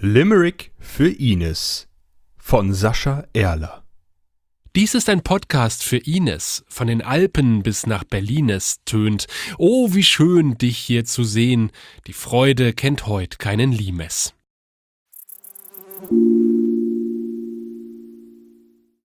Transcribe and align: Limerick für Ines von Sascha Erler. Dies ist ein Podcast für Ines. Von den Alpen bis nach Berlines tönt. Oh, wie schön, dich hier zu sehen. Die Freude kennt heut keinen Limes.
Limerick 0.00 0.72
für 0.80 1.08
Ines 1.08 1.86
von 2.36 2.74
Sascha 2.74 3.24
Erler. 3.32 3.84
Dies 4.74 4.94
ist 4.94 5.08
ein 5.08 5.22
Podcast 5.22 5.84
für 5.84 5.98
Ines. 5.98 6.64
Von 6.68 6.88
den 6.88 7.02
Alpen 7.02 7.62
bis 7.62 7.86
nach 7.86 8.02
Berlines 8.02 8.78
tönt. 8.84 9.26
Oh, 9.58 9.94
wie 9.94 10.02
schön, 10.02 10.58
dich 10.58 10.78
hier 10.78 11.04
zu 11.04 11.22
sehen. 11.22 11.70
Die 12.06 12.12
Freude 12.12 12.72
kennt 12.72 13.06
heut 13.06 13.38
keinen 13.38 13.70
Limes. 13.70 14.34